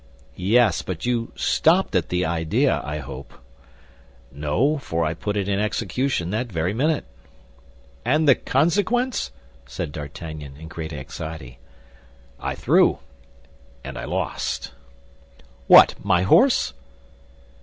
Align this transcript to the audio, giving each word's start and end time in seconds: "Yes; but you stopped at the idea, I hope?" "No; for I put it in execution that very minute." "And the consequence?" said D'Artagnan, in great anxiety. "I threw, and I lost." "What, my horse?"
"Yes; 0.35 0.81
but 0.81 1.05
you 1.05 1.31
stopped 1.35 1.95
at 1.95 2.09
the 2.09 2.25
idea, 2.25 2.81
I 2.83 2.97
hope?" 2.97 3.35
"No; 4.31 4.79
for 4.79 5.05
I 5.05 5.13
put 5.13 5.37
it 5.37 5.47
in 5.47 5.59
execution 5.59 6.31
that 6.31 6.51
very 6.51 6.73
minute." 6.73 7.05
"And 8.03 8.27
the 8.27 8.33
consequence?" 8.33 9.31
said 9.67 9.91
D'Artagnan, 9.91 10.57
in 10.57 10.67
great 10.69 10.91
anxiety. 10.91 11.59
"I 12.39 12.55
threw, 12.55 12.97
and 13.83 13.95
I 13.95 14.05
lost." 14.05 14.71
"What, 15.67 15.93
my 16.03 16.23
horse?" 16.23 16.73